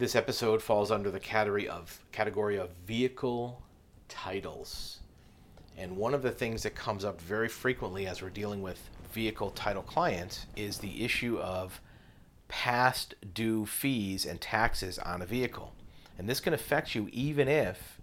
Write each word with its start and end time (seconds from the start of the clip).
This 0.00 0.16
episode 0.16 0.62
falls 0.62 0.90
under 0.90 1.10
the 1.10 1.20
category 1.20 1.68
of 1.68 2.00
category 2.10 2.56
of 2.56 2.70
vehicle 2.86 3.62
titles. 4.08 5.00
And 5.76 5.94
one 5.94 6.14
of 6.14 6.22
the 6.22 6.30
things 6.30 6.62
that 6.62 6.74
comes 6.74 7.04
up 7.04 7.20
very 7.20 7.50
frequently 7.50 8.06
as 8.06 8.22
we're 8.22 8.30
dealing 8.30 8.62
with 8.62 8.88
vehicle 9.12 9.50
title 9.50 9.82
clients 9.82 10.46
is 10.56 10.78
the 10.78 11.04
issue 11.04 11.38
of 11.38 11.82
past 12.48 13.14
due 13.34 13.66
fees 13.66 14.24
and 14.24 14.40
taxes 14.40 14.98
on 14.98 15.20
a 15.20 15.26
vehicle. 15.26 15.74
And 16.16 16.26
this 16.26 16.40
can 16.40 16.54
affect 16.54 16.94
you 16.94 17.10
even 17.12 17.46
if 17.46 18.00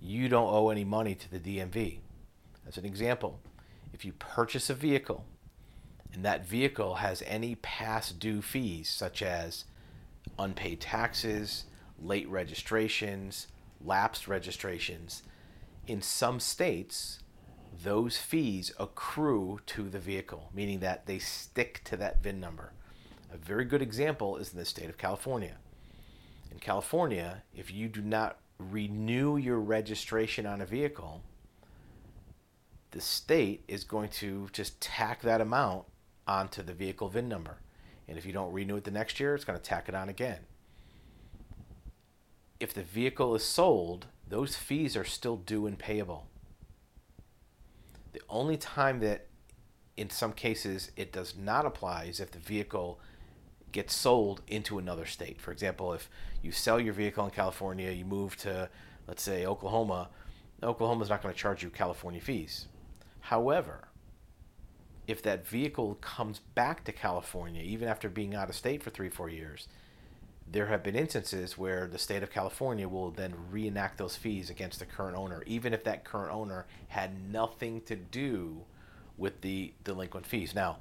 you 0.00 0.28
don't 0.28 0.52
owe 0.52 0.70
any 0.70 0.82
money 0.82 1.14
to 1.14 1.30
the 1.30 1.38
DMV. 1.38 2.00
As 2.66 2.78
an 2.78 2.84
example, 2.84 3.38
if 3.92 4.04
you 4.04 4.12
purchase 4.14 4.70
a 4.70 4.74
vehicle 4.74 5.24
and 6.12 6.24
that 6.24 6.44
vehicle 6.44 6.96
has 6.96 7.22
any 7.28 7.54
past 7.54 8.18
due 8.18 8.42
fees, 8.42 8.90
such 8.90 9.22
as 9.22 9.66
unpaid 10.38 10.80
taxes, 10.80 11.64
late 12.00 12.28
registrations, 12.28 13.48
lapsed 13.80 14.28
registrations, 14.28 15.22
in 15.86 16.02
some 16.02 16.38
states, 16.38 17.20
those 17.82 18.18
fees 18.18 18.72
accrue 18.78 19.60
to 19.66 19.88
the 19.88 19.98
vehicle, 19.98 20.50
meaning 20.54 20.80
that 20.80 21.06
they 21.06 21.18
stick 21.18 21.80
to 21.84 21.96
that 21.96 22.22
VIN 22.22 22.40
number. 22.40 22.72
A 23.32 23.36
very 23.36 23.64
good 23.64 23.82
example 23.82 24.36
is 24.36 24.52
in 24.52 24.58
the 24.58 24.64
state 24.64 24.88
of 24.88 24.98
California. 24.98 25.56
In 26.50 26.58
California, 26.58 27.42
if 27.54 27.72
you 27.72 27.88
do 27.88 28.02
not 28.02 28.38
renew 28.58 29.36
your 29.36 29.60
registration 29.60 30.46
on 30.46 30.60
a 30.60 30.66
vehicle, 30.66 31.22
the 32.90 33.00
state 33.00 33.64
is 33.68 33.84
going 33.84 34.08
to 34.08 34.48
just 34.52 34.80
tack 34.80 35.22
that 35.22 35.40
amount 35.40 35.84
onto 36.26 36.62
the 36.62 36.74
vehicle 36.74 37.08
VIN 37.08 37.28
number. 37.28 37.58
And 38.08 38.16
if 38.16 38.24
you 38.24 38.32
don't 38.32 38.52
renew 38.52 38.76
it 38.76 38.84
the 38.84 38.90
next 38.90 39.20
year, 39.20 39.34
it's 39.34 39.44
going 39.44 39.58
to 39.58 39.64
tack 39.64 39.88
it 39.88 39.94
on 39.94 40.08
again. 40.08 40.40
If 42.58 42.72
the 42.72 42.82
vehicle 42.82 43.34
is 43.34 43.44
sold, 43.44 44.06
those 44.26 44.56
fees 44.56 44.96
are 44.96 45.04
still 45.04 45.36
due 45.36 45.66
and 45.66 45.78
payable. 45.78 46.26
The 48.12 48.22
only 48.28 48.56
time 48.56 49.00
that, 49.00 49.26
in 49.96 50.10
some 50.10 50.32
cases, 50.32 50.90
it 50.96 51.12
does 51.12 51.36
not 51.36 51.66
apply 51.66 52.04
is 52.04 52.20
if 52.20 52.30
the 52.30 52.38
vehicle 52.38 52.98
gets 53.70 53.94
sold 53.94 54.40
into 54.48 54.78
another 54.78 55.04
state. 55.04 55.40
For 55.40 55.52
example, 55.52 55.92
if 55.92 56.08
you 56.42 56.50
sell 56.50 56.80
your 56.80 56.94
vehicle 56.94 57.26
in 57.26 57.30
California, 57.30 57.90
you 57.90 58.04
move 58.04 58.36
to, 58.38 58.70
let's 59.06 59.22
say, 59.22 59.44
Oklahoma, 59.44 60.08
Oklahoma 60.62 61.02
is 61.04 61.10
not 61.10 61.22
going 61.22 61.34
to 61.34 61.38
charge 61.38 61.62
you 61.62 61.70
California 61.70 62.20
fees. 62.20 62.66
However, 63.20 63.87
if 65.08 65.22
that 65.22 65.48
vehicle 65.48 65.94
comes 66.02 66.40
back 66.54 66.84
to 66.84 66.92
California, 66.92 67.62
even 67.62 67.88
after 67.88 68.10
being 68.10 68.34
out 68.34 68.50
of 68.50 68.54
state 68.54 68.82
for 68.82 68.90
three, 68.90 69.08
four 69.08 69.30
years, 69.30 69.66
there 70.46 70.66
have 70.66 70.82
been 70.82 70.94
instances 70.94 71.56
where 71.56 71.86
the 71.86 71.98
state 71.98 72.22
of 72.22 72.30
California 72.30 72.86
will 72.86 73.10
then 73.10 73.34
reenact 73.50 73.96
those 73.96 74.16
fees 74.16 74.50
against 74.50 74.78
the 74.78 74.84
current 74.84 75.16
owner, 75.16 75.42
even 75.46 75.72
if 75.72 75.82
that 75.84 76.04
current 76.04 76.32
owner 76.32 76.66
had 76.88 77.32
nothing 77.32 77.80
to 77.82 77.96
do 77.96 78.64
with 79.16 79.40
the 79.40 79.72
delinquent 79.82 80.26
fees. 80.26 80.54
Now, 80.54 80.78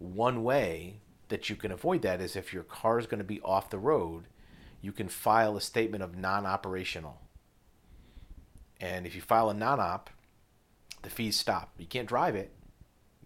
one 0.00 0.42
way 0.42 0.96
that 1.28 1.48
you 1.48 1.54
can 1.54 1.70
avoid 1.70 2.02
that 2.02 2.20
is 2.20 2.34
if 2.34 2.52
your 2.52 2.64
car 2.64 2.98
is 2.98 3.06
going 3.06 3.18
to 3.18 3.24
be 3.24 3.40
off 3.42 3.70
the 3.70 3.78
road, 3.78 4.24
you 4.80 4.90
can 4.90 5.08
file 5.08 5.56
a 5.56 5.60
statement 5.60 6.02
of 6.02 6.16
non 6.16 6.46
operational. 6.46 7.20
And 8.80 9.06
if 9.06 9.14
you 9.14 9.20
file 9.20 9.50
a 9.50 9.54
non 9.54 9.78
op, 9.78 10.10
the 11.02 11.10
fees 11.10 11.36
stop. 11.36 11.72
You 11.78 11.86
can't 11.86 12.08
drive 12.08 12.34
it, 12.34 12.52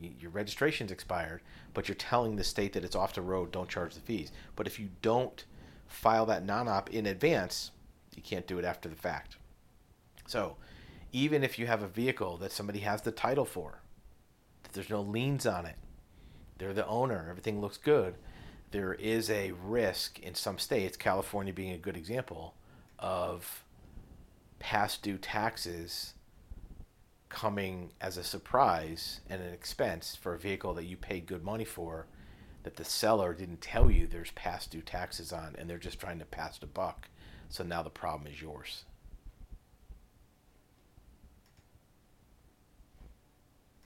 your 0.00 0.30
registration's 0.30 0.90
expired, 0.90 1.42
but 1.74 1.88
you're 1.88 1.94
telling 1.94 2.36
the 2.36 2.44
state 2.44 2.72
that 2.72 2.84
it's 2.84 2.96
off 2.96 3.14
the 3.14 3.22
road, 3.22 3.52
don't 3.52 3.68
charge 3.68 3.94
the 3.94 4.00
fees. 4.00 4.32
But 4.56 4.66
if 4.66 4.78
you 4.78 4.88
don't 5.00 5.44
file 5.86 6.26
that 6.26 6.44
non 6.44 6.68
op 6.68 6.90
in 6.90 7.06
advance, 7.06 7.70
you 8.16 8.22
can't 8.22 8.46
do 8.46 8.58
it 8.58 8.64
after 8.64 8.88
the 8.88 8.96
fact. 8.96 9.36
So, 10.26 10.56
even 11.12 11.44
if 11.44 11.58
you 11.58 11.66
have 11.66 11.82
a 11.82 11.88
vehicle 11.88 12.38
that 12.38 12.52
somebody 12.52 12.80
has 12.80 13.02
the 13.02 13.12
title 13.12 13.44
for, 13.44 13.82
that 14.62 14.72
there's 14.72 14.90
no 14.90 15.02
liens 15.02 15.46
on 15.46 15.66
it, 15.66 15.76
they're 16.58 16.72
the 16.72 16.86
owner, 16.86 17.26
everything 17.28 17.60
looks 17.60 17.76
good, 17.76 18.14
there 18.70 18.94
is 18.94 19.28
a 19.28 19.52
risk 19.62 20.18
in 20.20 20.34
some 20.34 20.58
states, 20.58 20.96
California 20.96 21.52
being 21.52 21.72
a 21.72 21.78
good 21.78 21.96
example, 21.96 22.54
of 22.98 23.64
past 24.58 25.02
due 25.02 25.18
taxes 25.18 26.14
coming 27.32 27.90
as 28.00 28.16
a 28.18 28.22
surprise 28.22 29.20
and 29.28 29.42
an 29.42 29.52
expense 29.52 30.14
for 30.14 30.34
a 30.34 30.38
vehicle 30.38 30.74
that 30.74 30.84
you 30.84 30.96
paid 30.96 31.26
good 31.26 31.42
money 31.42 31.64
for 31.64 32.06
that 32.62 32.76
the 32.76 32.84
seller 32.84 33.32
didn't 33.32 33.60
tell 33.60 33.90
you 33.90 34.06
there's 34.06 34.30
past 34.32 34.70
due 34.70 34.82
taxes 34.82 35.32
on 35.32 35.56
and 35.58 35.68
they're 35.68 35.78
just 35.78 35.98
trying 35.98 36.18
to 36.18 36.24
pass 36.24 36.58
the 36.58 36.66
buck. 36.66 37.08
So 37.48 37.64
now 37.64 37.82
the 37.82 37.90
problem 37.90 38.30
is 38.30 38.40
yours. 38.40 38.84